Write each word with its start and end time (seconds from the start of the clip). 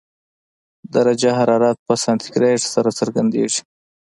درجه 0.93 1.31
حرارت 1.39 1.77
په 1.87 1.93
سانتي 2.03 2.29
ګراد 2.35 2.61
سره 2.73 2.89
څرګندېږي. 2.99 3.61